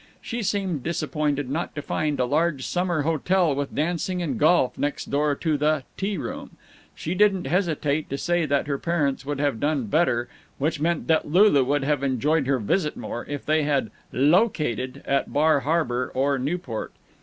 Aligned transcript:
She 0.19 0.41
seemed 0.41 0.81
disappointed 0.81 1.47
not 1.47 1.75
to 1.75 1.81
find 1.83 2.19
a 2.19 2.25
large 2.25 2.65
summer 2.65 3.03
hotel 3.03 3.53
with 3.53 3.75
dancing 3.75 4.19
and 4.19 4.35
golf 4.39 4.75
next 4.75 5.11
door 5.11 5.35
to 5.35 5.59
"The 5.59 5.83
T 5.95 6.17
Room," 6.17 6.39
and 6.39 6.49
she 6.95 7.13
didn't 7.13 7.45
hesitate 7.45 8.09
to 8.09 8.17
say 8.17 8.47
that 8.47 8.65
her 8.65 8.79
parents 8.79 9.27
would 9.27 9.39
have 9.39 9.59
done 9.59 9.85
better 9.85 10.27
which 10.57 10.81
meant 10.81 11.05
that 11.05 11.29
Lulu 11.29 11.63
would 11.65 11.83
have 11.83 12.01
enjoyed 12.01 12.47
her 12.47 12.57
visit 12.57 12.97
more 12.97 13.27
if 13.29 13.45
they 13.45 13.61
had 13.61 13.91
"located" 14.11 15.03
at 15.05 15.31
Bar 15.31 15.59
Harbor 15.59 16.11
or 16.15 16.39
Newport. 16.39 16.93